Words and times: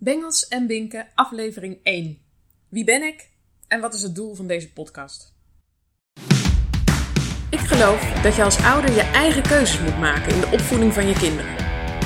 Bengels 0.00 0.48
en 0.48 0.66
Binken, 0.66 1.08
aflevering 1.14 1.78
1. 1.82 2.18
Wie 2.68 2.84
ben 2.84 3.02
ik 3.02 3.30
en 3.68 3.80
wat 3.80 3.94
is 3.94 4.02
het 4.02 4.14
doel 4.14 4.34
van 4.34 4.46
deze 4.46 4.72
podcast? 4.72 5.34
Ik 7.50 7.58
geloof 7.58 8.22
dat 8.22 8.36
je 8.36 8.42
als 8.42 8.62
ouder 8.62 8.94
je 8.94 9.00
eigen 9.00 9.42
keuzes 9.42 9.80
moet 9.80 9.98
maken 9.98 10.34
in 10.34 10.40
de 10.40 10.50
opvoeding 10.52 10.92
van 10.92 11.06
je 11.06 11.14
kinderen. 11.14 11.56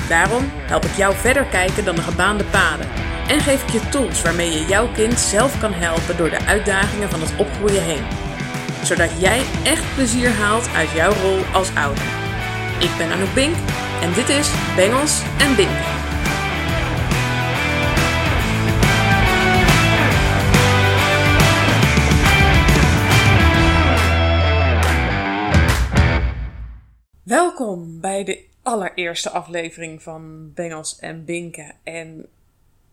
Daarom 0.09 0.43
help 0.45 0.85
ik 0.85 0.95
jou 0.95 1.15
verder 1.15 1.45
kijken 1.45 1.85
dan 1.85 1.95
de 1.95 2.01
gebaande 2.01 2.43
paden 2.43 2.89
en 3.27 3.39
geef 3.39 3.63
ik 3.63 3.69
je 3.69 3.89
tools 3.89 4.21
waarmee 4.21 4.51
je 4.51 4.65
jouw 4.65 4.91
kind 4.91 5.19
zelf 5.19 5.59
kan 5.59 5.73
helpen 5.73 6.17
door 6.17 6.29
de 6.29 6.45
uitdagingen 6.45 7.09
van 7.09 7.21
het 7.21 7.35
opgroeien 7.37 7.83
heen. 7.83 8.05
Zodat 8.83 9.19
jij 9.19 9.43
echt 9.63 9.95
plezier 9.95 10.29
haalt 10.29 10.67
uit 10.67 10.89
jouw 10.89 11.13
rol 11.13 11.45
als 11.45 11.75
ouder. 11.75 12.03
Ik 12.79 12.97
ben 12.97 13.11
Anouk 13.11 13.33
Bink 13.33 13.55
en 14.01 14.13
dit 14.13 14.29
is 14.29 14.51
Bengels 14.75 15.21
en 15.37 15.55
Binken. 15.55 16.02
Welkom 27.23 27.99
bij 27.99 28.23
de 28.23 28.45
allereerste 28.61 29.29
aflevering 29.29 30.01
van 30.01 30.53
Bengels 30.53 30.99
en 30.99 31.25
Binken. 31.25 31.75
En 31.83 32.25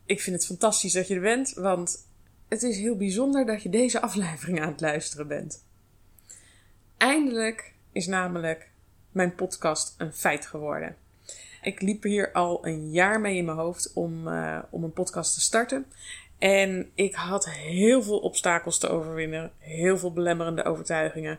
ik 0.04 0.20
vind 0.20 0.36
het 0.36 0.46
fantastisch 0.46 0.92
dat 0.92 1.08
je 1.08 1.14
er 1.14 1.20
bent, 1.20 1.52
want 1.52 2.06
het 2.48 2.62
is 2.62 2.78
heel 2.78 2.96
bijzonder 2.96 3.46
dat 3.46 3.62
je 3.62 3.68
deze 3.68 4.00
aflevering 4.00 4.60
aan 4.60 4.68
het 4.68 4.80
luisteren 4.80 5.28
bent. 5.28 5.64
Eindelijk 6.96 7.74
is 7.92 8.06
namelijk 8.06 8.70
mijn 9.12 9.34
podcast 9.34 9.94
een 9.98 10.12
feit 10.12 10.46
geworden. 10.46 10.96
Ik 11.62 11.80
liep 11.80 12.02
hier 12.02 12.32
al 12.32 12.66
een 12.66 12.90
jaar 12.90 13.20
mee 13.20 13.36
in 13.36 13.44
mijn 13.44 13.58
hoofd 13.58 13.92
om, 13.92 14.28
uh, 14.28 14.58
om 14.70 14.84
een 14.84 14.92
podcast 14.92 15.34
te 15.34 15.40
starten. 15.40 15.86
En 16.38 16.90
ik 16.94 17.14
had 17.14 17.50
heel 17.50 18.02
veel 18.02 18.18
obstakels 18.18 18.78
te 18.78 18.88
overwinnen, 18.88 19.52
heel 19.58 19.98
veel 19.98 20.12
belemmerende 20.12 20.64
overtuigingen. 20.64 21.38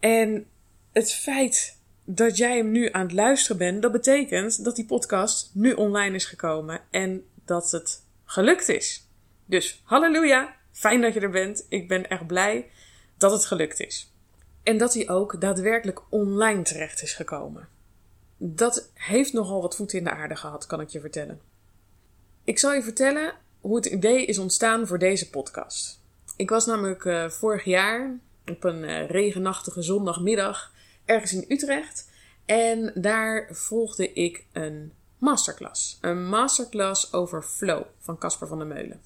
En 0.00 0.46
het 0.92 1.12
feit 1.12 1.82
dat 2.04 2.36
jij 2.36 2.56
hem 2.56 2.70
nu 2.70 2.88
aan 2.92 3.02
het 3.02 3.12
luisteren 3.12 3.56
bent, 3.56 3.82
dat 3.82 3.92
betekent 3.92 4.64
dat 4.64 4.76
die 4.76 4.86
podcast 4.86 5.50
nu 5.54 5.72
online 5.72 6.14
is 6.14 6.24
gekomen 6.24 6.80
en 6.90 7.24
dat 7.44 7.70
het 7.70 8.02
gelukt 8.24 8.68
is. 8.68 9.08
Dus 9.46 9.82
halleluja, 9.84 10.56
fijn 10.72 11.00
dat 11.00 11.14
je 11.14 11.20
er 11.20 11.30
bent. 11.30 11.66
Ik 11.68 11.88
ben 11.88 12.08
echt 12.08 12.26
blij 12.26 12.70
dat 13.16 13.32
het 13.32 13.44
gelukt 13.44 13.80
is. 13.80 14.12
En 14.62 14.78
dat 14.78 14.94
hij 14.94 15.08
ook 15.08 15.40
daadwerkelijk 15.40 16.02
online 16.08 16.62
terecht 16.62 17.02
is 17.02 17.12
gekomen. 17.12 17.68
Dat 18.36 18.90
heeft 18.94 19.32
nogal 19.32 19.60
wat 19.60 19.76
voeten 19.76 19.98
in 19.98 20.04
de 20.04 20.10
aarde 20.10 20.36
gehad, 20.36 20.66
kan 20.66 20.80
ik 20.80 20.88
je 20.88 21.00
vertellen. 21.00 21.40
Ik 22.44 22.58
zal 22.58 22.72
je 22.72 22.82
vertellen 22.82 23.32
hoe 23.60 23.76
het 23.76 23.86
idee 23.86 24.24
is 24.24 24.38
ontstaan 24.38 24.86
voor 24.86 24.98
deze 24.98 25.30
podcast. 25.30 26.00
Ik 26.36 26.50
was 26.50 26.66
namelijk 26.66 27.04
uh, 27.04 27.28
vorig 27.28 27.64
jaar 27.64 28.18
op 28.46 28.64
een 28.64 28.82
uh, 28.82 29.08
regenachtige 29.08 29.82
zondagmiddag 29.82 30.72
ergens 31.04 31.32
in 31.32 31.44
Utrecht. 31.48 32.10
En 32.44 32.92
daar 32.94 33.48
volgde 33.50 34.12
ik 34.12 34.44
een 34.52 34.92
masterclass. 35.18 35.98
Een 36.00 36.28
masterclass 36.28 37.12
over 37.12 37.42
flow 37.42 37.82
van 37.98 38.18
Casper 38.18 38.48
van 38.48 38.58
der 38.58 38.66
Meulen. 38.66 39.00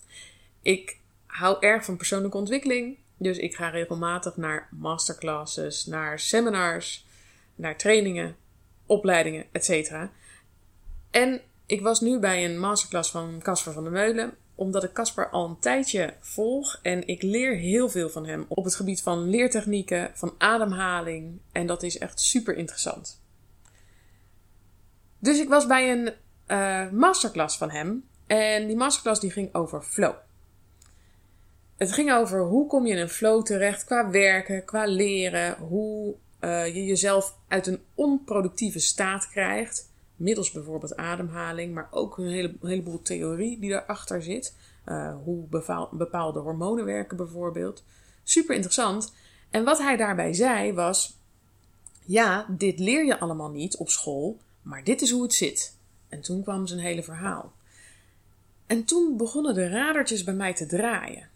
Ik 0.62 0.98
hou 1.26 1.56
erg 1.60 1.84
van 1.84 1.96
persoonlijke 1.96 2.36
ontwikkeling. 2.36 2.98
Dus 3.16 3.38
ik 3.38 3.54
ga 3.54 3.69
regelmatig 3.69 4.36
naar 4.36 4.69
masterclasses, 4.70 5.86
naar 5.86 6.20
seminars, 6.20 7.06
naar 7.54 7.76
trainingen, 7.76 8.36
opleidingen, 8.86 9.46
etc. 9.52 9.92
En 11.10 11.41
ik 11.66 11.80
was 11.80 12.00
nu 12.00 12.19
bij 12.19 12.44
een 12.44 12.58
masterclass 12.58 13.10
van 13.10 13.41
Casper 13.42 13.72
van 13.72 13.82
der 13.82 13.92
Meulen 13.92 14.36
omdat 14.59 14.84
ik 14.84 14.92
Casper 14.92 15.28
al 15.31 15.48
een 15.48 15.59
tijdje 15.59 16.14
volg 16.20 16.78
en 16.83 17.06
ik 17.06 17.23
leer 17.23 17.56
heel 17.56 17.89
veel 17.89 18.09
van 18.09 18.27
hem 18.27 18.45
op 18.48 18.65
het 18.65 18.75
gebied 18.75 19.03
van 19.03 19.28
leertechnieken, 19.28 20.11
van 20.15 20.34
ademhaling 20.38 21.38
en 21.53 21.66
dat 21.66 21.82
is 21.82 21.99
echt 21.99 22.21
super 22.21 22.56
interessant. 22.56 23.21
Dus 25.19 25.41
ik 25.41 25.49
was 25.49 25.66
bij 25.66 25.91
een 25.93 26.12
uh, 26.47 26.91
masterclass 26.91 27.56
van 27.56 27.71
hem 27.71 28.05
en 28.27 28.66
die 28.66 28.77
masterclass 28.77 29.21
die 29.21 29.31
ging 29.31 29.55
over 29.55 29.82
flow. 29.82 30.15
Het 31.77 31.93
ging 31.93 32.12
over 32.12 32.41
hoe 32.41 32.66
kom 32.66 32.87
je 32.87 32.93
in 32.93 33.00
een 33.00 33.09
flow 33.09 33.44
terecht 33.44 33.84
qua 33.84 34.11
werken, 34.11 34.65
qua 34.65 34.87
leren, 34.87 35.56
hoe 35.59 36.15
uh, 36.41 36.66
je 36.75 36.84
jezelf 36.84 37.37
uit 37.49 37.66
een 37.66 37.82
onproductieve 37.94 38.78
staat 38.78 39.28
krijgt 39.28 39.91
middels 40.19 40.51
bijvoorbeeld 40.51 40.97
ademhaling, 40.97 41.75
maar 41.75 41.89
ook 41.91 42.19
een, 42.19 42.29
hele, 42.29 42.55
heleboel 42.62 43.03
theorie 43.03 43.59
die 43.59 43.71
daarachter 43.71 44.23
zit. 44.23 44.56
Uh, 44.87 45.15
hoe 45.25 45.47
bepaalde 45.91 46.39
hormonen 46.39 46.84
werken 46.84 47.17
bijvoorbeeld. 47.17 47.84
Super 48.23 48.55
interessant. 48.55 49.12
En 49.51 49.65
wat 49.65 49.79
hij 49.79 49.97
daarbij 49.97 50.33
zei 50.33 50.73
was: 50.73 51.19
Ja, 52.05 52.47
dit 52.49 52.79
leer 52.79 53.05
je 53.05 53.21
allemaal 53.21 53.51
niet 53.51 53.77
op 53.77 53.89
school, 53.89 54.39
maar 54.62 54.84
dit 54.84 55.03
is 55.03 55.11
hoe 55.11 55.23
het 55.23 55.34
zit. 55.34 55.77
En 56.09 56.21
toen 56.21 56.43
kwam 56.43 56.67
zijn 56.67 56.81
hele 56.81 57.03
verhaal. 57.03 57.53
En 58.67 58.85
toen 58.85 59.17
begonnen 59.17 59.55
de 59.55 59.69
radertjes 59.69 60.25
bij 60.25 60.35
mij 60.35 60.55
te 60.55 60.67
draaien. 60.67 61.29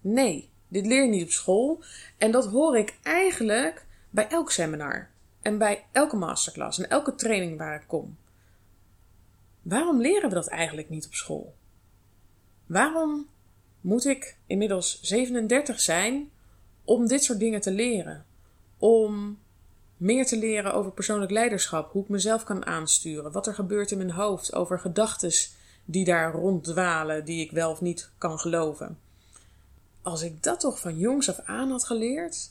Nee, 0.00 0.48
dit 0.68 0.86
leer 0.86 1.04
je 1.04 1.10
niet 1.10 1.24
op 1.24 1.30
school. 1.30 1.82
En 2.18 2.30
dat 2.30 2.46
hoor 2.46 2.78
ik 2.78 2.98
eigenlijk 3.02 3.86
bij 4.10 4.28
elk 4.28 4.50
seminar. 4.50 5.08
En 5.42 5.58
bij 5.58 5.84
elke 5.92 6.16
masterclass 6.16 6.78
en 6.78 6.90
elke 6.90 7.14
training 7.14 7.58
waar 7.58 7.74
ik 7.74 7.86
kom. 7.86 8.16
Waarom 9.62 10.00
leren 10.00 10.28
we 10.28 10.34
dat 10.34 10.48
eigenlijk 10.48 10.88
niet 10.88 11.06
op 11.06 11.14
school? 11.14 11.54
Waarom 12.66 13.28
moet 13.80 14.04
ik 14.04 14.36
inmiddels 14.46 15.00
37 15.00 15.80
zijn 15.80 16.30
om 16.84 17.06
dit 17.06 17.24
soort 17.24 17.38
dingen 17.38 17.60
te 17.60 17.70
leren? 17.70 18.24
Om 18.78 19.38
meer 19.96 20.26
te 20.26 20.38
leren 20.38 20.74
over 20.74 20.92
persoonlijk 20.92 21.30
leiderschap, 21.30 21.92
hoe 21.92 22.02
ik 22.02 22.08
mezelf 22.08 22.44
kan 22.44 22.66
aansturen, 22.66 23.32
wat 23.32 23.46
er 23.46 23.54
gebeurt 23.54 23.90
in 23.90 23.98
mijn 23.98 24.10
hoofd, 24.10 24.54
over 24.54 24.78
gedachten 24.78 25.32
die 25.84 26.04
daar 26.04 26.32
ronddwalen, 26.32 27.24
die 27.24 27.44
ik 27.44 27.50
wel 27.50 27.70
of 27.70 27.80
niet 27.80 28.10
kan 28.18 28.38
geloven. 28.38 28.98
Als 30.02 30.22
ik 30.22 30.42
dat 30.42 30.60
toch 30.60 30.80
van 30.80 30.98
jongs 30.98 31.28
af 31.28 31.38
aan 31.38 31.70
had 31.70 31.84
geleerd, 31.84 32.50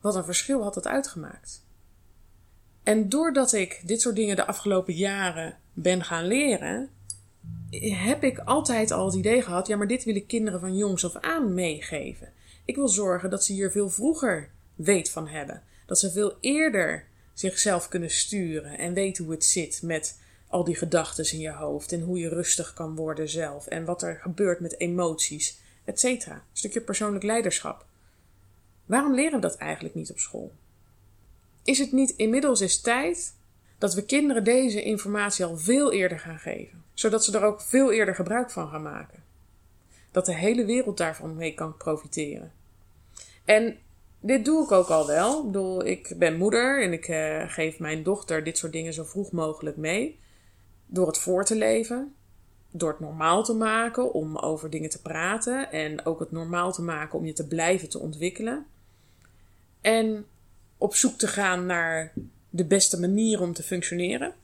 wat 0.00 0.14
een 0.14 0.24
verschil 0.24 0.62
had 0.62 0.74
dat 0.74 0.86
uitgemaakt. 0.86 1.64
En 2.86 3.08
doordat 3.08 3.52
ik 3.52 3.80
dit 3.84 4.00
soort 4.00 4.16
dingen 4.16 4.36
de 4.36 4.46
afgelopen 4.46 4.94
jaren 4.94 5.58
ben 5.72 6.04
gaan 6.04 6.26
leren, 6.26 6.90
heb 7.80 8.22
ik 8.22 8.38
altijd 8.38 8.90
al 8.90 9.06
het 9.06 9.14
idee 9.14 9.42
gehad: 9.42 9.66
ja, 9.66 9.76
maar 9.76 9.86
dit 9.86 10.04
wil 10.04 10.14
ik 10.14 10.26
kinderen 10.26 10.60
van 10.60 10.76
jongs 10.76 11.04
af 11.04 11.16
aan 11.16 11.54
meegeven. 11.54 12.32
Ik 12.64 12.76
wil 12.76 12.88
zorgen 12.88 13.30
dat 13.30 13.44
ze 13.44 13.52
hier 13.52 13.70
veel 13.70 13.90
vroeger 13.90 14.50
weet 14.74 15.10
van 15.10 15.28
hebben. 15.28 15.62
Dat 15.86 15.98
ze 15.98 16.10
veel 16.10 16.36
eerder 16.40 17.06
zichzelf 17.34 17.88
kunnen 17.88 18.10
sturen 18.10 18.78
en 18.78 18.94
weten 18.94 19.24
hoe 19.24 19.32
het 19.32 19.44
zit 19.44 19.82
met 19.82 20.20
al 20.48 20.64
die 20.64 20.76
gedachten 20.76 21.32
in 21.32 21.40
je 21.40 21.52
hoofd 21.52 21.92
en 21.92 22.00
hoe 22.00 22.18
je 22.18 22.28
rustig 22.28 22.74
kan 22.74 22.96
worden 22.96 23.28
zelf 23.28 23.66
en 23.66 23.84
wat 23.84 24.02
er 24.02 24.18
gebeurt 24.22 24.60
met 24.60 24.80
emoties, 24.80 25.58
etc. 25.84 26.04
Een 26.04 26.40
stukje 26.52 26.80
persoonlijk 26.80 27.24
leiderschap. 27.24 27.86
Waarom 28.84 29.14
leren 29.14 29.34
we 29.34 29.40
dat 29.40 29.56
eigenlijk 29.56 29.94
niet 29.94 30.10
op 30.10 30.18
school? 30.18 30.52
Is 31.66 31.78
het 31.78 31.92
niet 31.92 32.10
inmiddels 32.10 32.60
eens 32.60 32.80
tijd 32.80 33.34
dat 33.78 33.94
we 33.94 34.04
kinderen 34.04 34.44
deze 34.44 34.82
informatie 34.82 35.44
al 35.44 35.56
veel 35.56 35.92
eerder 35.92 36.18
gaan 36.18 36.38
geven, 36.38 36.84
zodat 36.94 37.24
ze 37.24 37.38
er 37.38 37.44
ook 37.44 37.60
veel 37.60 37.92
eerder 37.92 38.14
gebruik 38.14 38.50
van 38.50 38.68
gaan 38.68 38.82
maken? 38.82 39.24
Dat 40.10 40.26
de 40.26 40.34
hele 40.34 40.64
wereld 40.64 40.96
daarvan 40.96 41.36
mee 41.36 41.54
kan 41.54 41.76
profiteren. 41.76 42.52
En 43.44 43.78
dit 44.20 44.44
doe 44.44 44.64
ik 44.64 44.72
ook 44.72 44.88
al 44.88 45.06
wel. 45.06 45.86
Ik, 45.86 46.08
ik 46.08 46.18
ben 46.18 46.36
moeder 46.36 46.82
en 46.82 46.92
ik 46.92 47.08
uh, 47.08 47.42
geef 47.46 47.78
mijn 47.78 48.02
dochter 48.02 48.44
dit 48.44 48.58
soort 48.58 48.72
dingen 48.72 48.92
zo 48.92 49.04
vroeg 49.04 49.32
mogelijk 49.32 49.76
mee. 49.76 50.18
Door 50.86 51.06
het 51.06 51.18
voor 51.18 51.44
te 51.44 51.56
leven, 51.56 52.14
door 52.70 52.90
het 52.90 53.00
normaal 53.00 53.44
te 53.44 53.54
maken 53.54 54.12
om 54.12 54.36
over 54.36 54.70
dingen 54.70 54.90
te 54.90 55.02
praten 55.02 55.72
en 55.72 56.06
ook 56.06 56.20
het 56.20 56.32
normaal 56.32 56.72
te 56.72 56.82
maken 56.82 57.18
om 57.18 57.26
je 57.26 57.32
te 57.32 57.46
blijven 57.46 57.88
te 57.88 57.98
ontwikkelen. 57.98 58.66
En 59.80 60.26
op 60.78 60.94
zoek 60.94 61.18
te 61.18 61.26
gaan 61.26 61.66
naar 61.66 62.12
de 62.50 62.64
beste 62.64 63.00
manier 63.00 63.40
om 63.40 63.52
te 63.52 63.62
functioneren. 63.62 64.34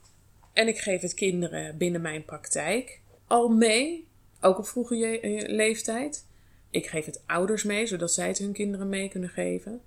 En 0.53 0.67
ik 0.67 0.79
geef 0.79 1.01
het 1.01 1.13
kinderen 1.13 1.77
binnen 1.77 2.01
mijn 2.01 2.25
praktijk 2.25 3.01
al 3.27 3.49
mee, 3.49 4.07
ook 4.41 4.57
op 4.57 4.67
vroege 4.67 5.19
eh, 5.19 5.49
leeftijd. 5.49 6.25
Ik 6.69 6.87
geef 6.87 7.05
het 7.05 7.21
ouders 7.25 7.63
mee, 7.63 7.85
zodat 7.87 8.11
zij 8.11 8.27
het 8.27 8.37
hun 8.37 8.53
kinderen 8.53 8.89
mee 8.89 9.09
kunnen 9.09 9.29
geven. 9.29 9.81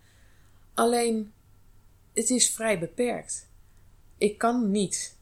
Alleen, 0.75 1.33
het 2.15 2.31
is 2.31 2.51
vrij 2.51 2.79
beperkt. 2.79 3.49
Ik 4.19 4.39
kan 4.39 4.71
niet 4.71 5.17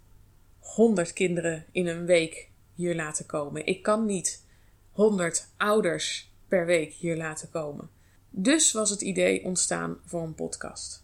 100 0.59 1.13
kinderen 1.13 1.65
in 1.73 1.87
een 1.87 2.05
week 2.05 2.49
hier 2.75 2.95
laten 2.95 3.27
komen. 3.27 3.67
Ik 3.67 3.83
kan 3.83 4.07
niet 4.07 4.45
100 4.91 5.49
ouders 5.57 6.33
per 6.49 6.67
week 6.67 6.93
hier 6.93 7.17
laten 7.17 7.51
komen. 7.51 7.91
Dus 8.31 8.73
was 8.73 8.91
het 8.91 9.01
idee 9.01 9.45
ontstaan 9.45 9.99
voor 10.05 10.23
een 10.23 10.35
podcast. 10.35 11.04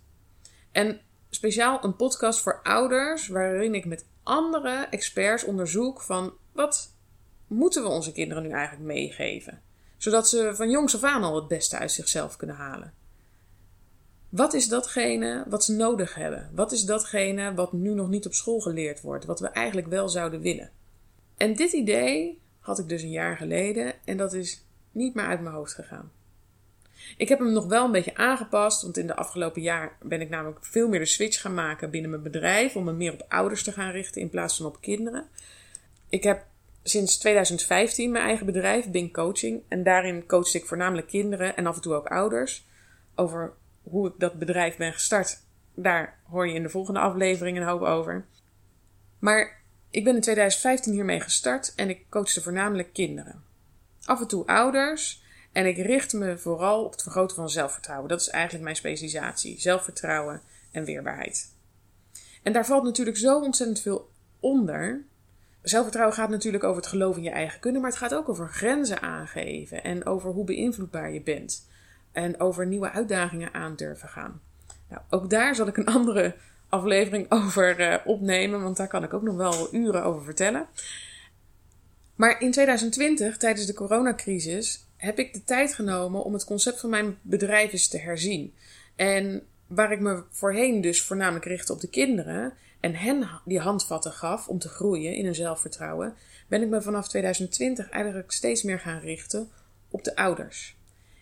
En 0.72 1.00
speciaal 1.30 1.84
een 1.84 1.96
podcast 1.96 2.40
voor 2.40 2.60
ouders, 2.62 3.28
waarin 3.28 3.74
ik 3.74 3.84
met 3.84 4.06
andere 4.22 4.86
experts 4.90 5.44
onderzoek 5.44 6.00
van 6.00 6.32
wat 6.52 6.94
moeten 7.46 7.82
we 7.82 7.88
onze 7.88 8.12
kinderen 8.12 8.42
nu 8.42 8.50
eigenlijk 8.50 8.86
meegeven? 8.86 9.62
Zodat 9.96 10.28
ze 10.28 10.50
van 10.54 10.70
jongs 10.70 10.94
af 10.94 11.02
aan 11.02 11.22
al 11.22 11.34
het 11.34 11.48
beste 11.48 11.78
uit 11.78 11.92
zichzelf 11.92 12.36
kunnen 12.36 12.56
halen. 12.56 12.94
Wat 14.28 14.54
is 14.54 14.68
datgene 14.68 15.44
wat 15.48 15.64
ze 15.64 15.72
nodig 15.72 16.14
hebben? 16.14 16.50
Wat 16.54 16.72
is 16.72 16.82
datgene 16.82 17.54
wat 17.54 17.72
nu 17.72 17.94
nog 17.94 18.08
niet 18.08 18.26
op 18.26 18.34
school 18.34 18.60
geleerd 18.60 19.00
wordt, 19.00 19.24
wat 19.24 19.40
we 19.40 19.48
eigenlijk 19.48 19.86
wel 19.86 20.08
zouden 20.08 20.40
willen? 20.40 20.70
En 21.36 21.54
dit 21.54 21.72
idee 21.72 22.40
had 22.60 22.78
ik 22.78 22.88
dus 22.88 23.02
een 23.02 23.10
jaar 23.10 23.36
geleden 23.36 23.94
en 24.04 24.16
dat 24.16 24.32
is 24.32 24.64
niet 24.92 25.14
meer 25.14 25.24
uit 25.24 25.40
mijn 25.40 25.54
hoofd 25.54 25.74
gegaan. 25.74 26.12
Ik 27.16 27.28
heb 27.28 27.38
hem 27.38 27.52
nog 27.52 27.66
wel 27.66 27.84
een 27.84 27.92
beetje 27.92 28.14
aangepast, 28.14 28.82
want 28.82 28.96
in 28.96 29.06
de 29.06 29.16
afgelopen 29.16 29.62
jaar 29.62 29.96
ben 30.02 30.20
ik 30.20 30.28
namelijk 30.28 30.58
veel 30.60 30.88
meer 30.88 30.98
de 30.98 31.06
switch 31.06 31.40
gaan 31.40 31.54
maken 31.54 31.90
binnen 31.90 32.10
mijn 32.10 32.22
bedrijf 32.22 32.76
om 32.76 32.84
me 32.84 32.92
meer 32.92 33.12
op 33.12 33.24
ouders 33.28 33.62
te 33.62 33.72
gaan 33.72 33.90
richten 33.90 34.20
in 34.20 34.30
plaats 34.30 34.56
van 34.56 34.66
op 34.66 34.80
kinderen. 34.80 35.26
Ik 36.08 36.22
heb 36.22 36.44
sinds 36.82 37.18
2015 37.18 38.10
mijn 38.10 38.24
eigen 38.24 38.46
bedrijf, 38.46 38.90
Bing 38.90 39.12
Coaching, 39.12 39.62
en 39.68 39.82
daarin 39.82 40.26
coach 40.26 40.54
ik 40.54 40.66
voornamelijk 40.66 41.08
kinderen 41.08 41.56
en 41.56 41.66
af 41.66 41.76
en 41.76 41.82
toe 41.82 41.94
ook 41.94 42.06
ouders 42.06 42.66
over 43.14 43.52
hoe 43.82 44.08
ik 44.08 44.14
dat 44.18 44.38
bedrijf 44.38 44.76
ben 44.76 44.92
gestart. 44.92 45.38
Daar 45.74 46.18
hoor 46.30 46.48
je 46.48 46.54
in 46.54 46.62
de 46.62 46.68
volgende 46.68 47.00
aflevering 47.00 47.56
een 47.56 47.66
hoop 47.66 47.82
over. 47.82 48.24
Maar 49.18 49.60
ik 49.90 50.04
ben 50.04 50.14
in 50.14 50.20
2015 50.20 50.92
hiermee 50.92 51.20
gestart 51.20 51.72
en 51.76 51.88
ik 51.88 52.04
coachte 52.08 52.42
voornamelijk 52.42 52.92
kinderen. 52.92 53.42
Af 54.04 54.20
en 54.20 54.28
toe 54.28 54.46
ouders 54.46 55.22
en 55.52 55.66
ik 55.66 55.76
richt 55.76 56.12
me 56.12 56.38
vooral 56.38 56.84
op 56.84 56.92
het 56.92 57.02
vergroten 57.02 57.36
van 57.36 57.50
zelfvertrouwen. 57.50 58.08
Dat 58.08 58.20
is 58.20 58.28
eigenlijk 58.28 58.64
mijn 58.64 58.76
specialisatie: 58.76 59.60
zelfvertrouwen 59.60 60.42
en 60.70 60.84
weerbaarheid. 60.84 61.54
En 62.42 62.52
daar 62.52 62.66
valt 62.66 62.84
natuurlijk 62.84 63.16
zo 63.16 63.40
ontzettend 63.40 63.80
veel 63.80 64.10
onder. 64.40 65.04
Zelfvertrouwen 65.62 66.16
gaat 66.16 66.28
natuurlijk 66.28 66.64
over 66.64 66.76
het 66.76 66.90
geloof 66.90 67.16
in 67.16 67.22
je 67.22 67.30
eigen 67.30 67.60
kunnen, 67.60 67.80
maar 67.80 67.90
het 67.90 67.98
gaat 67.98 68.14
ook 68.14 68.28
over 68.28 68.48
grenzen 68.48 69.02
aangeven 69.02 69.84
en 69.84 70.06
over 70.06 70.30
hoe 70.30 70.44
beïnvloedbaar 70.44 71.12
je 71.12 71.22
bent. 71.22 71.68
En 72.12 72.40
over 72.40 72.66
nieuwe 72.66 72.90
uitdagingen 72.90 73.54
aan 73.54 73.76
durven 73.76 74.08
gaan. 74.08 74.40
Nou, 74.88 75.02
ook 75.10 75.30
daar 75.30 75.54
zal 75.54 75.66
ik 75.66 75.76
een 75.76 75.86
andere 75.86 76.34
aflevering 76.68 77.30
over 77.42 77.80
uh, 77.80 77.96
opnemen, 78.04 78.62
want 78.62 78.76
daar 78.76 78.88
kan 78.88 79.04
ik 79.04 79.14
ook 79.14 79.22
nog 79.22 79.36
wel 79.36 79.74
uren 79.74 80.04
over 80.04 80.24
vertellen. 80.24 80.66
Maar 82.14 82.40
in 82.40 82.50
2020, 82.50 83.36
tijdens 83.36 83.66
de 83.66 83.74
coronacrisis, 83.74 84.86
heb 85.00 85.18
ik 85.18 85.32
de 85.32 85.44
tijd 85.44 85.74
genomen 85.74 86.24
om 86.24 86.32
het 86.32 86.44
concept 86.44 86.80
van 86.80 86.90
mijn 86.90 87.18
bedrijf 87.22 87.72
eens 87.72 87.88
te 87.88 87.98
herzien. 87.98 88.54
En 88.96 89.46
waar 89.66 89.92
ik 89.92 90.00
me 90.00 90.22
voorheen 90.30 90.80
dus 90.80 91.02
voornamelijk 91.02 91.44
richtte 91.44 91.72
op 91.72 91.80
de 91.80 91.88
kinderen 91.88 92.52
en 92.80 92.94
hen 92.94 93.28
die 93.44 93.60
handvatten 93.60 94.12
gaf 94.12 94.48
om 94.48 94.58
te 94.58 94.68
groeien 94.68 95.14
in 95.14 95.24
hun 95.24 95.34
zelfvertrouwen, 95.34 96.14
ben 96.48 96.62
ik 96.62 96.68
me 96.68 96.82
vanaf 96.82 97.08
2020 97.08 97.88
eigenlijk 97.88 98.32
steeds 98.32 98.62
meer 98.62 98.80
gaan 98.80 99.00
richten 99.00 99.50
op 99.90 100.04
de 100.04 100.16
ouders. 100.16 100.76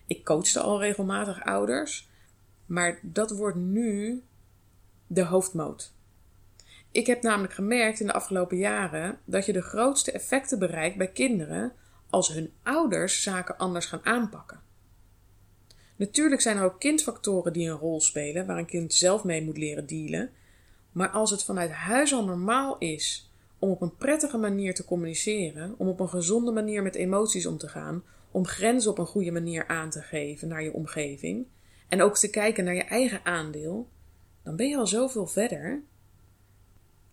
Ik 0.06 0.25
coachte 0.25 0.60
al 0.60 0.80
regelmatig 0.80 1.44
ouders, 1.44 2.08
maar 2.66 2.98
dat 3.02 3.30
wordt 3.30 3.56
nu 3.56 4.22
de 5.06 5.22
hoofdmoot. 5.22 5.92
Ik 6.90 7.06
heb 7.06 7.22
namelijk 7.22 7.54
gemerkt 7.54 8.00
in 8.00 8.06
de 8.06 8.12
afgelopen 8.12 8.56
jaren 8.56 9.19
dat 9.25 9.46
je 9.46 9.52
de 9.52 9.62
grootste 9.62 10.12
effecten 10.12 10.58
bereikt 10.58 10.96
bij 10.96 11.08
kinderen 11.08 11.72
als 12.10 12.28
hun 12.28 12.52
ouders 12.62 13.22
zaken 13.22 13.58
anders 13.58 13.87
gaan 13.87 14.05
aanpakken. 14.05 14.60
Natuurlijk 15.96 16.40
zijn 16.40 16.56
er 16.56 16.64
ook 16.64 16.81
kindfactoren 16.81 17.52
die 17.52 17.69
een 17.69 17.76
rol 17.76 18.00
spelen 18.00 18.46
waar 18.46 18.58
een 18.58 18.66
kind 18.66 18.94
zelf 18.94 19.25
mee 19.25 19.44
moet 19.44 19.58
leren 19.58 19.87
dealen, 19.87 20.31
maar 20.93 21.10
als 21.10 21.31
het 21.31 21.44
vanuit 21.44 21.70
huis 21.70 22.12
al 22.12 22.25
normaal 22.25 22.78
is 22.78 23.31
om 23.58 23.70
op 23.70 23.81
een 23.81 23.96
prettige 23.96 24.38
manier 24.38 24.75
te 24.75 24.84
communiceren, 24.84 25.75
om 25.76 25.88
op 25.88 26.00
een 26.00 26.08
gezonde 26.08 26.52
manier 26.52 26.82
met 26.82 26.94
emoties 26.94 27.46
om 27.46 27.58
te 27.58 27.69
gaan, 27.69 28.02
om 28.31 28.46
grenzen 28.46 28.90
op 28.90 28.99
een 28.99 29.06
goede 29.06 29.31
manier 29.31 29.66
aan 29.66 29.90
te 29.90 30.02
geven 30.02 30.49
naar 30.49 30.62
je 30.62 30.72
omgeving 30.72 31.46
en 31.88 32.02
ook 32.02 32.16
te 32.16 32.31
kijken 32.31 32.64
naar 32.64 32.75
je 32.75 32.84
eigen 32.84 33.20
aandeel, 33.25 33.88
dan 34.43 34.56
ben 34.56 34.69
je 34.69 34.76
al 34.76 34.87
zoveel 34.87 35.26
verder. 35.26 35.82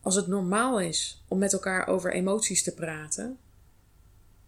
Als 0.02 0.16
het 0.16 0.28
normaal 0.28 0.80
is 0.80 1.24
om 1.28 1.38
met 1.38 1.54
elkaar 1.54 1.88
over 1.88 2.14
emoties 2.14 2.64
te 2.64 2.74
praten, 2.74 3.38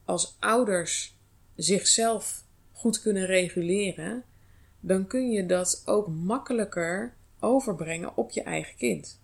als 0.08 0.36
ouders 0.40 1.18
zichzelf 1.56 2.44
goed 2.72 3.02
kunnen 3.02 3.26
reguleren, 3.26 4.24
dan 4.80 5.08
kun 5.08 5.32
je 5.32 5.46
dat 5.46 5.82
ook 5.86 6.08
makkelijker 6.08 7.14
overbrengen 7.40 8.18
op 8.18 8.32
je 8.32 8.44
eigen 8.44 8.76
kind. 8.78 9.20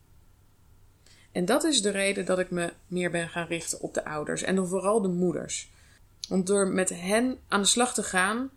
En 1.31 1.45
dat 1.45 1.63
is 1.63 1.81
de 1.81 1.89
reden 1.89 2.25
dat 2.25 2.39
ik 2.39 2.51
me 2.51 2.73
meer 2.87 3.11
ben 3.11 3.29
gaan 3.29 3.47
richten 3.47 3.81
op 3.81 3.93
de 3.93 4.05
ouders 4.05 4.43
en 4.43 4.55
dan 4.55 4.67
vooral 4.67 5.01
de 5.01 5.07
moeders. 5.07 5.71
Want 6.29 6.47
door 6.47 6.67
met 6.67 6.89
hen 6.89 7.37
aan 7.47 7.61
de 7.61 7.67
slag 7.67 7.93
te 7.93 8.03
gaan, 8.03 8.49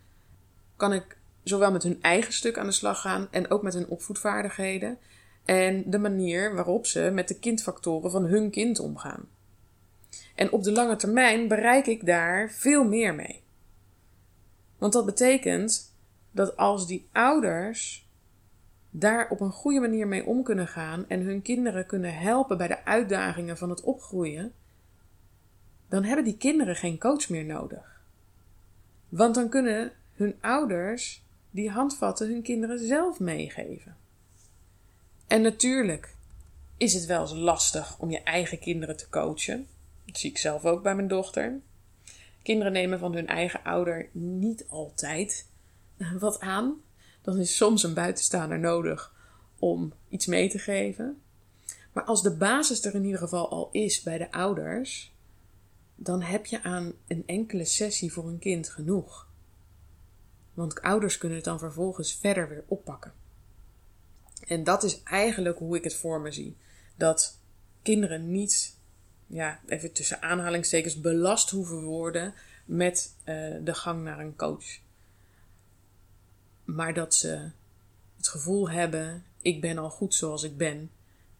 kan 0.77 0.93
ik 0.93 1.17
zowel 1.43 1.73
met 1.73 1.83
hun 1.83 2.03
eigen 2.03 2.33
stuk 2.33 2.59
aan 2.59 2.67
de 2.67 2.73
slag 2.73 3.01
gaan 3.01 3.29
en 3.31 3.51
ook 3.51 3.63
met 3.63 3.75
hun 3.75 3.89
opvoedvaardigheden 3.89 4.99
en 5.45 5.91
de 5.91 5.99
manier 5.99 6.55
waarop 6.55 6.87
ze 6.87 7.11
met 7.13 7.29
de 7.29 7.39
kindfactoren 7.39 8.11
van 8.11 8.25
hun 8.25 8.51
kind 8.51 8.79
omgaan. 8.79 9.29
En 10.35 10.53
op 10.53 10.63
de 10.63 10.73
lange 10.73 10.97
termijn 10.97 11.49
bereik 11.49 11.87
ik 11.87 12.07
daar 12.07 12.51
veel 12.51 12.85
meer 12.85 13.15
mee. 13.15 13.43
Want 14.79 14.93
dat 14.93 15.07
betekent 15.07 15.95
dat 16.31 16.57
als 16.57 16.87
die 16.87 17.09
ouders 17.13 18.09
daar 18.91 19.31
op 19.31 19.41
een 19.41 19.51
goede 19.51 19.81
manier 19.81 20.07
mee 20.07 20.27
om 20.27 20.43
kunnen 20.43 20.69
gaan 20.69 21.09
en 21.09 21.21
hun 21.21 21.43
kinderen 21.43 21.87
kunnen 21.87 22.19
helpen 22.19 22.57
bij 22.57 22.69
de 22.69 22.85
uitdagingen 22.85 23.59
van 23.59 23.71
het 23.71 23.81
opgroeien, 23.81 24.53
dan 25.89 26.05
hebben 26.05 26.25
die 26.25 26.37
kinderen 26.37 26.77
geen 26.77 26.99
coach 26.99 27.29
meer 27.29 27.45
nodig. 27.45 28.01
Want 29.09 29.35
dan 29.35 29.49
kunnen 29.49 29.93
hun 30.15 30.37
ouders 30.41 31.25
die 31.51 31.71
handvatten 31.71 32.29
hun 32.29 32.43
kinderen 32.43 32.79
zelf 32.79 33.21
meegeven. 33.21 33.97
En 35.27 35.43
natuurlijk 35.43 36.15
is 36.77 36.95
het 36.95 37.07
wel 37.07 37.21
eens 37.21 37.33
lastig 37.33 37.99
om 37.99 38.11
je 38.11 38.23
eigen 38.23 38.59
kinderen 38.59 38.97
te 38.97 39.09
coachen. 39.09 39.67
Dat 40.07 40.19
zie 40.19 40.31
ik 40.31 40.39
zelf 40.39 40.65
ook 40.65 40.83
bij 40.83 40.95
mijn 40.95 41.09
dochter. 41.09 41.61
Kinderen 42.43 42.73
nemen 42.73 42.99
van 42.99 43.15
hun 43.15 43.27
eigen 43.27 43.63
ouder 43.63 44.09
niet 44.13 44.67
altijd 44.69 45.49
wat 46.19 46.41
aan. 46.41 46.81
Dan 47.23 47.39
is 47.39 47.57
soms 47.57 47.83
een 47.83 47.95
buitenstaander 47.95 48.59
nodig 48.59 49.15
om 49.59 49.93
iets 50.09 50.27
mee 50.27 50.49
te 50.49 50.59
geven. 50.59 51.21
Maar 51.93 52.05
als 52.05 52.23
de 52.23 52.37
basis 52.37 52.85
er 52.85 52.95
in 52.95 53.05
ieder 53.05 53.21
geval 53.21 53.51
al 53.51 53.69
is 53.73 54.03
bij 54.03 54.19
de 54.19 54.33
ouders, 54.33 55.15
dan 55.95 56.23
heb 56.23 56.47
je 56.47 56.63
aan 56.63 56.93
een 57.07 57.23
enkele 57.27 57.65
sessie 57.65 58.13
voor 58.13 58.29
een 58.29 58.39
kind 58.39 58.69
genoeg. 58.69 59.29
Want 60.55 60.81
ouders 60.83 61.19
kunnen 61.19 61.37
het 61.37 61.47
dan 61.47 61.59
vervolgens 61.59 62.15
verder 62.15 62.49
weer 62.49 62.65
oppakken. 62.67 63.13
En 64.47 64.65
dat 64.65 64.83
is 64.83 65.03
eigenlijk 65.03 65.59
hoe 65.59 65.77
ik 65.77 65.85
het 65.85 65.95
voor 65.95 66.21
me 66.21 66.33
zie. 66.33 66.57
Dat 66.97 67.41
kinderen 67.83 68.31
niet, 68.31 68.76
ja, 69.27 69.61
even 69.67 69.93
tussen 69.93 70.23
aanhalingstekens, 70.23 71.01
belast 71.01 71.51
hoeven 71.51 71.83
worden 71.83 72.35
met 72.65 73.15
uh, 73.25 73.55
de 73.65 73.75
gang 73.75 74.05
naar 74.05 74.19
een 74.19 74.37
coach. 74.37 74.79
Maar 76.65 76.95
dat 76.95 77.15
ze 77.15 77.51
het 78.17 78.29
gevoel 78.29 78.71
hebben: 78.71 79.25
ik 79.41 79.61
ben 79.61 79.79
al 79.79 79.91
goed 79.91 80.15
zoals 80.15 80.43
ik 80.43 80.57
ben. 80.57 80.91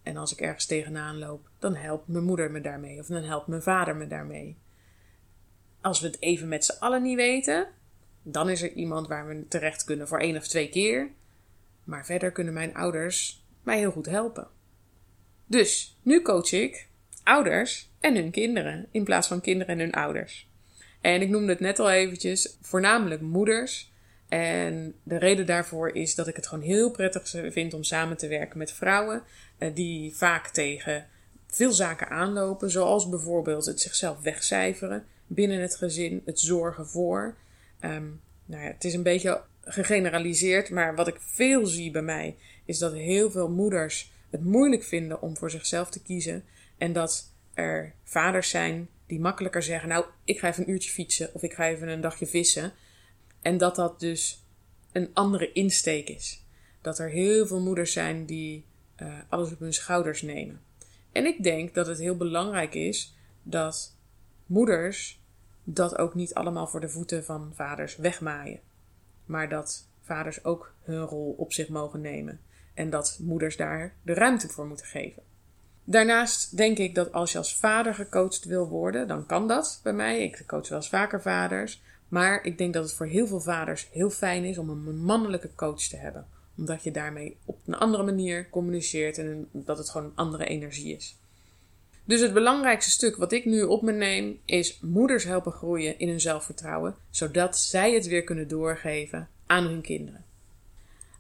En 0.03 0.17
als 0.17 0.33
ik 0.33 0.41
ergens 0.41 0.67
tegenaan 0.67 1.19
loop, 1.19 1.49
dan 1.59 1.75
helpt 1.75 2.09
mijn 2.09 2.25
moeder 2.25 2.51
me 2.51 2.61
daarmee 2.61 3.01
of 3.01 3.07
dan 3.07 3.23
helpt 3.23 3.47
mijn 3.47 3.63
vader 3.63 3.97
me 3.97 4.07
daarmee. 4.07 4.57
Als 5.81 6.01
we 6.01 6.07
het 6.07 6.21
even 6.21 6.49
met 6.49 6.65
z'n 6.65 6.79
allen 6.79 7.03
niet 7.03 7.17
weten, 7.17 7.69
dan 8.23 8.49
is 8.49 8.63
er 8.63 8.73
iemand 8.73 9.09
waar 9.09 9.27
we 9.27 9.49
terecht 9.49 9.85
kunnen 9.85 10.09
voor 10.09 10.21
één 10.21 10.37
of 10.37 10.47
twee 10.47 10.69
keer. 10.69 11.11
Maar 11.85 12.07
verder 12.07 12.33
kunnen 12.33 12.55
mijn 12.55 12.75
ouders 12.75 13.45
mij 13.63 13.79
heel 13.79 13.91
goed 13.91 14.07
helpen. 14.07 14.49
Dus 15.47 15.99
nu 16.03 16.23
coach 16.23 16.53
ik 16.53 16.89
ouders 17.27 17.91
en 18.01 18.15
hun 18.15 18.31
kinderen 18.31 18.87
in 18.91 19.05
plaats 19.05 19.29
van 19.29 19.41
kinderen 19.41 19.75
en 19.75 19.81
hun 19.81 19.93
ouders. 19.93 20.49
En 21.01 21.21
ik 21.21 21.29
noemde 21.29 21.53
het 21.53 21.61
net 21.61 21.79
al 21.79 21.91
eventjes, 21.91 22.57
voornamelijk 22.61 23.21
moeders. 23.21 23.93
En 24.29 24.95
de 25.03 25.19
reden 25.19 25.47
daarvoor 25.47 25.89
is 25.89 26.15
dat 26.15 26.27
ik 26.27 26.37
het 26.37 26.47
gewoon 26.47 26.65
heel 26.65 26.91
prettig 26.91 27.29
vind 27.51 27.75
om 27.75 27.83
samen 27.83 28.17
te 28.17 28.29
werken 28.29 28.59
met 28.59 28.73
vrouwen 28.73 29.23
eh, 29.59 29.75
die 29.75 30.15
vaak 30.15 30.49
tegen 30.49 31.07
veel 31.47 31.73
zaken 31.73 32.09
aanlopen, 32.09 32.71
zoals 32.71 33.09
bijvoorbeeld 33.09 33.67
het 33.67 33.81
zichzelf 33.81 34.21
wegcijferen 34.21 35.05
binnen 35.27 35.61
het 35.61 35.77
gezin, 35.77 36.23
het 36.25 36.41
zorgen 36.41 36.87
voor. 36.87 37.37
Um, 37.81 38.21
nou 38.47 38.63
ja, 38.63 38.69
het 38.69 38.85
is 38.85 38.95
een 38.95 39.03
beetje 39.03 39.43
gegeneraliseerd, 39.65 40.71
maar 40.71 40.95
wat 40.95 41.09
ik 41.09 41.17
veel 41.21 41.67
zie 41.67 41.91
bij 41.91 42.03
mij 42.03 42.37
is 42.65 42.79
dat 42.79 42.93
heel 42.93 43.31
veel 43.31 43.51
moeders 43.51 44.13
het 44.31 44.45
moeilijk 44.45 44.83
vinden 44.83 45.23
om 45.23 45.37
voor 45.37 45.51
zichzelf 45.51 45.91
te 45.91 46.03
kiezen. 46.03 46.45
En 46.79 46.93
dat 46.93 47.33
er 47.55 47.95
vaders 48.05 48.51
zijn 48.51 48.89
die 49.07 49.21
makkelijker 49.21 49.63
zeggen: 49.63 49.89
Nou, 49.89 50.05
ik 50.25 50.39
ga 50.39 50.49
even 50.49 50.63
een 50.63 50.71
uurtje 50.71 50.91
fietsen 50.91 51.35
of 51.35 51.43
ik 51.43 51.53
ga 51.53 51.67
even 51.67 51.89
een 51.89 52.01
dagje 52.01 52.27
vissen. 52.27 52.73
En 53.41 53.59
dat 53.59 53.77
dat 53.77 54.01
dus 54.01 54.45
een 54.93 55.11
andere 55.13 55.53
insteek 55.53 56.09
is. 56.09 56.45
Dat 56.81 56.99
er 56.99 57.11
heel 57.11 57.47
veel 57.47 57.61
moeders 57.61 57.93
zijn 57.93 58.27
die 58.27 58.65
uh, 59.03 59.19
alles 59.29 59.53
op 59.53 59.59
hun 59.59 59.73
schouders 59.73 60.23
nemen. 60.23 60.61
En 61.13 61.27
ik 61.27 61.43
denk 61.43 61.75
dat 61.75 61.87
het 61.87 61.99
heel 61.99 62.17
belangrijk 62.17 62.75
is 62.75 63.17
dat 63.43 63.97
moeders 64.47 65.21
dat 65.65 65.99
ook 65.99 66.15
niet 66.15 66.35
allemaal 66.35 66.67
voor 66.67 66.81
de 66.81 66.89
voeten 66.89 67.25
van 67.25 67.53
vaders 67.55 67.97
wegmaaien. 67.97 68.61
Maar 69.25 69.49
dat 69.49 69.89
vaders 70.03 70.45
ook 70.45 70.75
hun 70.83 71.01
rol 71.01 71.35
op 71.39 71.53
zich 71.53 71.69
mogen 71.69 72.01
nemen. 72.01 72.41
En 72.75 72.91
dat 72.91 73.19
moeders 73.23 73.57
daar 73.57 73.95
de 74.03 74.15
ruimte 74.15 74.49
voor 74.49 74.67
moeten 74.67 74.87
geven. 74.87 75.23
Daarnaast 75.89 76.57
denk 76.57 76.79
ik 76.79 76.95
dat 76.95 77.13
als 77.13 77.33
je 77.33 77.39
als 77.39 77.57
vader 77.57 77.95
gecoacht 77.95 78.45
wil 78.45 78.69
worden, 78.69 79.09
dan 79.09 79.27
kan 79.27 79.49
dat 79.49 79.81
bij 79.83 79.93
mij. 79.93 80.23
Ik 80.23 80.43
coach 80.47 80.69
wel 80.69 80.79
eens 80.79 80.89
vaker 80.89 81.23
vaders. 81.23 81.83
Maar 82.09 82.45
ik 82.45 82.59
denk 82.59 82.75
dat 82.75 82.85
het 82.85 82.93
voor 82.93 83.07
heel 83.07 83.27
veel 83.27 83.41
vaders 83.41 83.89
heel 83.93 84.11
fijn 84.11 84.45
is 84.45 84.59
om 84.59 84.69
een 84.69 84.99
mannelijke 84.99 85.51
coach 85.55 85.81
te 85.81 85.97
hebben. 85.97 86.27
Omdat 86.57 86.83
je 86.83 86.91
daarmee 86.91 87.37
op 87.45 87.59
een 87.67 87.75
andere 87.75 88.03
manier 88.03 88.51
communiceert 88.51 89.19
en 89.19 89.49
dat 89.53 89.79
het 89.79 89.91
gewoon 89.91 90.07
een 90.07 90.17
andere 90.17 90.47
energie 90.47 90.97
is. 90.97 91.17
Dus 92.05 92.21
het 92.21 92.33
belangrijkste 92.33 92.91
stuk 92.91 93.17
wat 93.17 93.33
ik 93.33 93.45
nu 93.45 93.63
op 93.63 93.83
me 93.83 93.93
neem 93.93 94.41
is 94.45 94.79
moeders 94.81 95.25
helpen 95.25 95.53
groeien 95.53 95.99
in 95.99 96.09
hun 96.09 96.21
zelfvertrouwen, 96.21 96.97
zodat 97.11 97.59
zij 97.59 97.95
het 97.95 98.07
weer 98.07 98.25
kunnen 98.25 98.49
doorgeven 98.49 99.29
aan 99.47 99.65
hun 99.65 99.81
kinderen. 99.81 100.25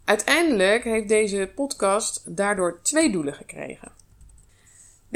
Uiteindelijk 0.04 0.85
heeft 0.85 1.08
deze 1.08 1.50
podcast 1.54 2.37
daardoor 2.37 2.78
twee 2.82 3.12
doelen 3.12 3.35
gekregen. 3.35 3.92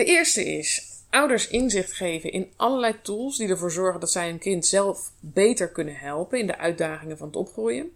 De 0.01 0.07
eerste 0.07 0.45
is 0.45 0.83
ouders 1.11 1.49
inzicht 1.49 1.93
geven 1.93 2.33
in 2.33 2.53
allerlei 2.57 2.95
tools 3.03 3.37
die 3.37 3.49
ervoor 3.49 3.71
zorgen 3.71 4.01
dat 4.01 4.11
zij 4.11 4.29
hun 4.29 4.39
kind 4.39 4.67
zelf 4.67 5.13
beter 5.21 5.69
kunnen 5.69 5.97
helpen 5.97 6.39
in 6.39 6.47
de 6.47 6.59
uitdagingen 6.59 7.19
van 7.19 7.27
het 7.27 7.37
opgroeien. 7.37 7.91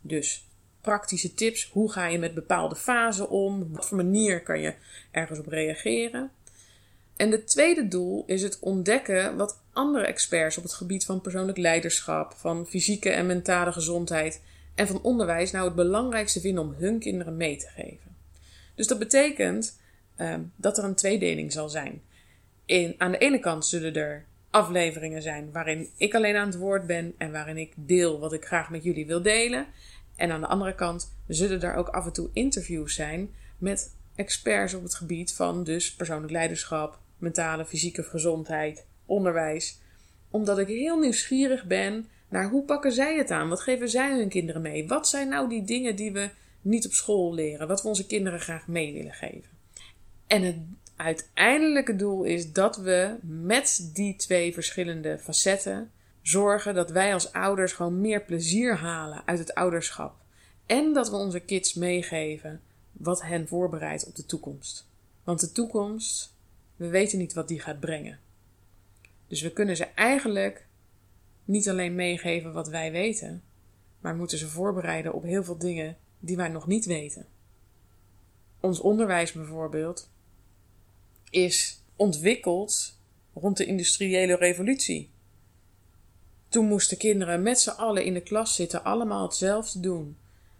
Dus 0.00 0.46
praktische 0.80 1.34
tips. 1.34 1.70
Hoe 1.72 1.92
ga 1.92 2.06
je 2.06 2.18
met 2.18 2.34
bepaalde 2.34 2.76
fasen 2.76 3.30
om? 3.30 3.62
Op 3.62 3.76
wat 3.76 3.86
voor 3.86 3.96
manier 3.96 4.42
kan 4.42 4.60
je 4.60 4.74
ergens 5.10 5.38
op 5.38 5.46
reageren? 5.46 6.30
En 7.16 7.30
het 7.30 7.48
tweede 7.48 7.88
doel 7.88 8.24
is 8.26 8.42
het 8.42 8.58
ontdekken 8.60 9.36
wat 9.36 9.60
andere 9.72 10.06
experts 10.06 10.56
op 10.56 10.62
het 10.62 10.72
gebied 10.72 11.04
van 11.04 11.20
persoonlijk 11.20 11.58
leiderschap, 11.58 12.34
van 12.36 12.66
fysieke 12.66 13.10
en 13.10 13.26
mentale 13.26 13.72
gezondheid 13.72 14.42
en 14.74 14.86
van 14.86 15.02
onderwijs 15.02 15.50
nou 15.50 15.64
het 15.64 15.74
belangrijkste 15.74 16.40
vinden 16.40 16.64
om 16.64 16.74
hun 16.78 16.98
kinderen 16.98 17.36
mee 17.36 17.56
te 17.56 17.68
geven. 17.68 18.16
Dus 18.74 18.86
dat 18.86 18.98
betekent 18.98 19.78
Ehm, 20.20 20.40
dat 20.56 20.78
er 20.78 20.84
een 20.84 20.94
tweedeling 20.94 21.52
zal 21.52 21.68
zijn. 21.68 22.02
In, 22.64 22.94
aan 22.98 23.10
de 23.10 23.18
ene 23.18 23.38
kant 23.38 23.66
zullen 23.66 23.94
er 23.94 24.24
afleveringen 24.50 25.22
zijn 25.22 25.52
waarin 25.52 25.88
ik 25.96 26.14
alleen 26.14 26.36
aan 26.36 26.46
het 26.46 26.56
woord 26.56 26.86
ben 26.86 27.14
en 27.18 27.32
waarin 27.32 27.56
ik 27.56 27.72
deel 27.76 28.18
wat 28.18 28.32
ik 28.32 28.44
graag 28.44 28.70
met 28.70 28.84
jullie 28.84 29.06
wil 29.06 29.22
delen. 29.22 29.66
En 30.16 30.30
aan 30.30 30.40
de 30.40 30.46
andere 30.46 30.74
kant 30.74 31.16
zullen 31.26 31.62
er 31.62 31.74
ook 31.74 31.88
af 31.88 32.06
en 32.06 32.12
toe 32.12 32.30
interviews 32.32 32.94
zijn 32.94 33.34
met 33.58 33.96
experts 34.14 34.74
op 34.74 34.82
het 34.82 34.94
gebied 34.94 35.32
van 35.32 35.64
dus 35.64 35.94
persoonlijk 35.94 36.32
leiderschap, 36.32 36.98
mentale, 37.18 37.66
fysieke 37.66 38.02
gezondheid, 38.02 38.86
onderwijs. 39.06 39.80
Omdat 40.30 40.58
ik 40.58 40.66
heel 40.66 40.98
nieuwsgierig 40.98 41.64
ben 41.64 42.08
naar 42.28 42.48
hoe 42.50 42.64
pakken 42.64 42.92
zij 42.92 43.16
het 43.16 43.30
aan? 43.30 43.48
Wat 43.48 43.60
geven 43.60 43.88
zij 43.88 44.16
hun 44.16 44.28
kinderen 44.28 44.62
mee? 44.62 44.88
Wat 44.88 45.08
zijn 45.08 45.28
nou 45.28 45.48
die 45.48 45.64
dingen 45.64 45.96
die 45.96 46.12
we 46.12 46.30
niet 46.60 46.86
op 46.86 46.92
school 46.92 47.34
leren, 47.34 47.68
wat 47.68 47.82
we 47.82 47.88
onze 47.88 48.06
kinderen 48.06 48.40
graag 48.40 48.66
mee 48.66 48.92
willen 48.92 49.14
geven? 49.14 49.49
En 50.30 50.42
het 50.42 50.56
uiteindelijke 50.96 51.96
doel 51.96 52.22
is 52.22 52.52
dat 52.52 52.76
we 52.76 53.16
met 53.22 53.90
die 53.94 54.16
twee 54.16 54.52
verschillende 54.52 55.18
facetten 55.18 55.90
zorgen 56.22 56.74
dat 56.74 56.90
wij 56.90 57.12
als 57.12 57.32
ouders 57.32 57.72
gewoon 57.72 58.00
meer 58.00 58.22
plezier 58.22 58.76
halen 58.76 59.22
uit 59.24 59.38
het 59.38 59.54
ouderschap. 59.54 60.14
En 60.66 60.92
dat 60.92 61.10
we 61.10 61.16
onze 61.16 61.40
kids 61.40 61.74
meegeven 61.74 62.60
wat 62.92 63.22
hen 63.22 63.48
voorbereidt 63.48 64.06
op 64.06 64.14
de 64.14 64.26
toekomst. 64.26 64.86
Want 65.24 65.40
de 65.40 65.52
toekomst, 65.52 66.34
we 66.76 66.88
weten 66.88 67.18
niet 67.18 67.32
wat 67.32 67.48
die 67.48 67.60
gaat 67.60 67.80
brengen. 67.80 68.18
Dus 69.26 69.42
we 69.42 69.52
kunnen 69.52 69.76
ze 69.76 69.84
eigenlijk 69.84 70.66
niet 71.44 71.68
alleen 71.68 71.94
meegeven 71.94 72.52
wat 72.52 72.68
wij 72.68 72.92
weten, 72.92 73.42
maar 74.00 74.14
moeten 74.14 74.38
ze 74.38 74.48
voorbereiden 74.48 75.12
op 75.12 75.22
heel 75.22 75.44
veel 75.44 75.58
dingen 75.58 75.96
die 76.18 76.36
wij 76.36 76.48
nog 76.48 76.66
niet 76.66 76.84
weten. 76.84 77.26
Ons 78.60 78.80
onderwijs 78.80 79.32
bijvoorbeeld 79.32 80.08
is 81.30 81.82
ontwikkeld 81.96 82.98
rond 83.34 83.56
de 83.56 83.64
industriële 83.64 84.36
revolutie. 84.36 85.10
Toen 86.48 86.66
moesten 86.66 86.96
kinderen 86.96 87.42
met 87.42 87.60
z'n 87.60 87.70
allen 87.70 88.04
in 88.04 88.14
de 88.14 88.20
klas 88.20 88.54
zitten, 88.54 88.84
allemaal 88.84 89.22
hetzelfde 89.22 89.80
doen. 89.80 90.16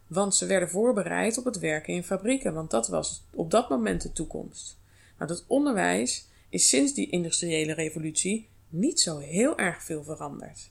Want 0.07 0.35
ze 0.35 0.45
werden 0.45 0.69
voorbereid 0.69 1.37
op 1.37 1.45
het 1.45 1.59
werken 1.59 1.93
in 1.93 2.03
fabrieken, 2.03 2.53
want 2.53 2.71
dat 2.71 2.87
was 2.87 3.23
op 3.33 3.51
dat 3.51 3.69
moment 3.69 4.01
de 4.01 4.11
toekomst. 4.11 4.77
Nou, 5.17 5.29
dat 5.29 5.43
onderwijs 5.47 6.27
is 6.49 6.69
sinds 6.69 6.93
die 6.93 7.09
industriële 7.09 7.73
revolutie 7.73 8.49
niet 8.69 8.99
zo 8.99 9.17
heel 9.17 9.57
erg 9.57 9.83
veel 9.83 10.03
veranderd. 10.03 10.69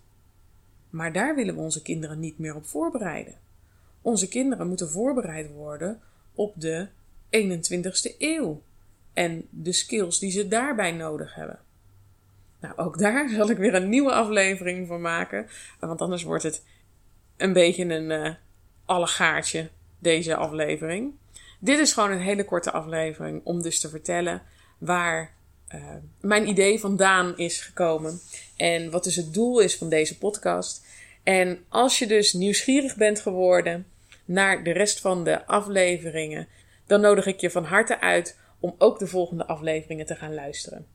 Maar 0.90 1.12
daar 1.12 1.34
willen 1.34 1.54
we 1.54 1.60
onze 1.60 1.82
kinderen 1.82 2.20
niet 2.20 2.38
meer 2.38 2.54
op 2.54 2.66
voorbereiden. 2.66 3.38
Onze 4.02 4.28
kinderen 4.28 4.68
moeten 4.68 4.90
voorbereid 4.90 5.50
worden 5.50 6.00
op 6.34 6.54
de 6.56 6.88
21ste 7.30 8.16
eeuw 8.18 8.62
en 9.12 9.46
de 9.50 9.72
skills 9.72 10.18
die 10.18 10.30
ze 10.30 10.48
daarbij 10.48 10.92
nodig 10.92 11.34
hebben. 11.34 11.58
Nou, 12.60 12.76
ook 12.76 12.98
daar 12.98 13.28
zal 13.28 13.50
ik 13.50 13.56
weer 13.56 13.74
een 13.74 13.88
nieuwe 13.88 14.12
aflevering 14.12 14.86
van 14.86 15.00
maken, 15.00 15.48
want 15.80 16.00
anders 16.00 16.22
wordt 16.22 16.42
het 16.42 16.64
een 17.36 17.52
beetje 17.52 17.84
een 17.84 18.10
uh, 18.10 18.34
allegaartje, 18.84 19.68
deze 19.98 20.36
aflevering. 20.36 21.12
Dit 21.58 21.78
is 21.78 21.92
gewoon 21.92 22.10
een 22.10 22.20
hele 22.20 22.44
korte 22.44 22.70
aflevering 22.70 23.40
om 23.44 23.62
dus 23.62 23.80
te 23.80 23.88
vertellen 23.88 24.42
waar 24.78 25.34
uh, 25.74 25.84
mijn 26.20 26.48
idee 26.48 26.80
vandaan 26.80 27.36
is 27.36 27.60
gekomen 27.60 28.20
en 28.56 28.90
wat 28.90 29.04
dus 29.04 29.16
het 29.16 29.34
doel 29.34 29.60
is 29.60 29.76
van 29.76 29.88
deze 29.88 30.18
podcast. 30.18 30.86
En 31.22 31.64
als 31.68 31.98
je 31.98 32.06
dus 32.06 32.32
nieuwsgierig 32.32 32.96
bent 32.96 33.20
geworden 33.20 33.86
naar 34.24 34.64
de 34.64 34.72
rest 34.72 35.00
van 35.00 35.24
de 35.24 35.46
afleveringen, 35.46 36.48
dan 36.86 37.00
nodig 37.00 37.26
ik 37.26 37.40
je 37.40 37.50
van 37.50 37.64
harte 37.64 38.00
uit 38.00 38.38
om 38.60 38.74
ook 38.78 38.98
de 38.98 39.06
volgende 39.06 39.46
afleveringen 39.46 40.06
te 40.06 40.14
gaan 40.14 40.34
luisteren. 40.34 40.86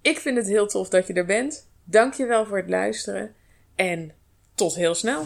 Ik 0.00 0.18
vind 0.18 0.36
het 0.36 0.46
heel 0.46 0.66
tof 0.66 0.88
dat 0.88 1.06
je 1.06 1.12
er 1.12 1.26
bent. 1.26 1.68
Dank 1.84 2.14
je 2.14 2.26
wel 2.26 2.46
voor 2.46 2.56
het 2.56 2.68
luisteren 2.68 3.34
en 3.74 4.12
tot 4.54 4.74
heel 4.74 4.94
snel. 4.94 5.24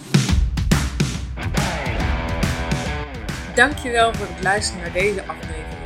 Dank 3.55 3.79
je 3.79 3.91
wel 3.91 4.15
voor 4.15 4.27
het 4.35 4.43
luisteren 4.43 4.83
naar 4.83 4.93
deze 4.93 5.23
aflevering. 5.23 5.83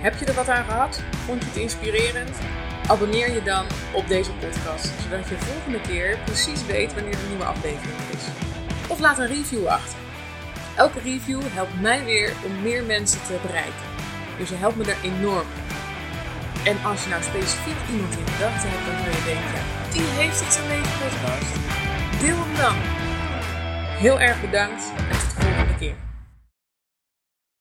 Heb 0.00 0.14
je 0.14 0.24
er 0.24 0.34
wat 0.34 0.48
aan 0.48 0.64
gehad? 0.64 1.02
Vond 1.26 1.42
je 1.42 1.48
het 1.48 1.56
inspirerend? 1.56 2.38
Abonneer 2.88 3.32
je 3.32 3.42
dan 3.42 3.66
op 3.94 4.08
deze 4.08 4.32
podcast, 4.32 4.84
zodat 5.02 5.28
je 5.28 5.34
de 5.34 5.40
volgende 5.40 5.80
keer 5.80 6.18
precies 6.24 6.66
weet 6.66 6.94
wanneer 6.94 7.12
er 7.12 7.20
een 7.22 7.28
nieuwe 7.28 7.44
aflevering 7.44 7.98
is. 8.14 8.24
Of 8.88 9.00
laat 9.00 9.18
een 9.18 9.26
review 9.26 9.66
achter. 9.66 9.98
Elke 10.76 11.00
review 11.00 11.40
helpt 11.42 11.80
mij 11.80 12.04
weer 12.04 12.32
om 12.44 12.62
meer 12.62 12.84
mensen 12.84 13.22
te 13.22 13.38
bereiken. 13.42 13.89
Dus 14.40 14.48
je 14.48 14.54
helpt 14.54 14.76
me 14.76 14.84
daar 14.84 15.02
enorm. 15.02 15.46
En 16.64 16.76
als 16.84 17.02
je 17.02 17.08
nou 17.10 17.22
specifiek 17.22 17.80
iemand 17.92 18.12
in 18.18 18.26
gedachten 18.32 18.68
hebt 18.72 18.84
waarvan 18.86 19.12
je 19.18 19.24
denkt, 19.30 19.48
ja, 19.56 19.62
die 19.92 20.06
heeft 20.18 20.40
iets 20.44 20.56
aan 20.58 20.68
deze 20.74 20.92
podcast, 21.02 21.52
deel 22.20 22.38
hem 22.44 22.54
dan. 22.62 22.76
Heel 24.04 24.20
erg 24.20 24.40
bedankt 24.40 24.82